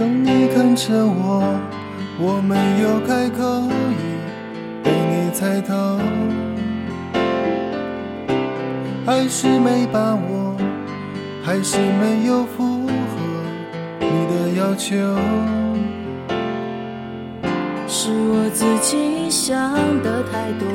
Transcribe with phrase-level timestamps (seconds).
[0.00, 1.60] 当你看着我，
[2.18, 4.00] 我没有开口已，
[4.82, 5.74] 被你猜透，
[9.04, 10.56] 还是没把握，
[11.44, 12.92] 还是没有符合
[14.00, 14.96] 你的要求。
[17.86, 19.54] 是我自己想
[20.02, 20.66] 的太多，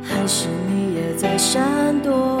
[0.00, 2.40] 还是你也在闪躲？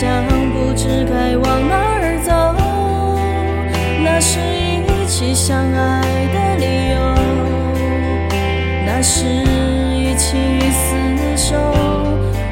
[0.00, 2.30] 想，不知该往哪儿走。
[4.04, 6.00] 那是一起相爱
[6.32, 6.96] 的理由，
[8.86, 10.38] 那是一起
[10.70, 11.56] 厮守。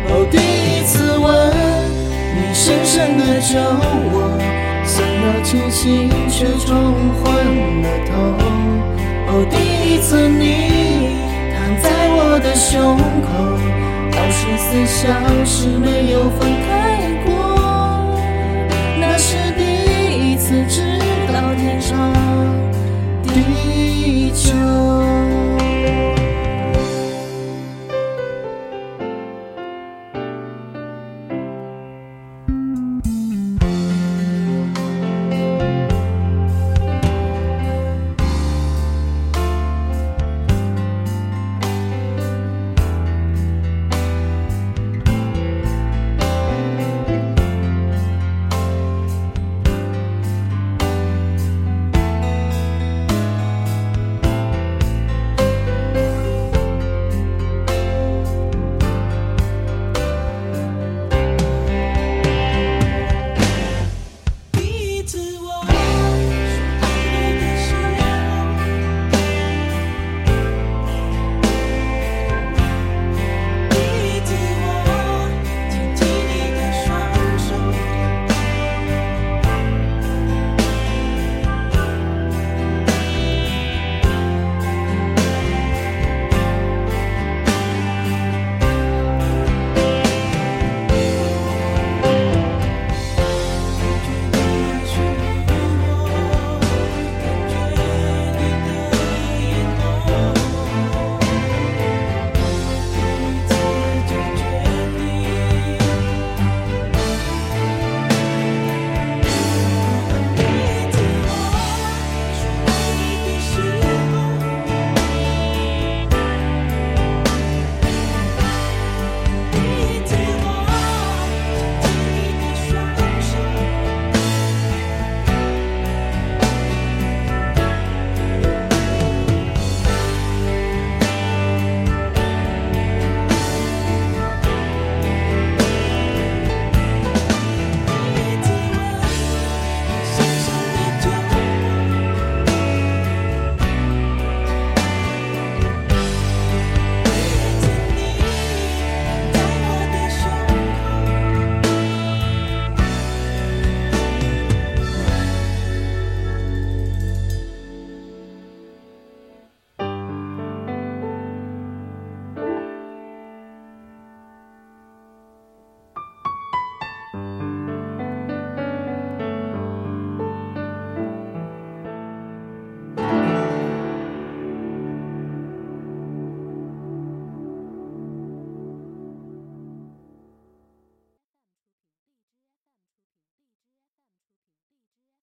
[0.08, 1.24] 哦，第一次吻
[2.34, 3.54] 你深深的酒
[4.10, 4.34] 窝，
[4.82, 6.74] 想要清醒却冲
[7.14, 7.24] 昏
[7.80, 8.10] 了头。
[9.28, 9.54] 哦，第
[9.94, 11.22] 一次你
[11.54, 13.30] 躺在我的胸口，
[14.10, 15.06] 倒数四小
[15.44, 17.14] 时没有分开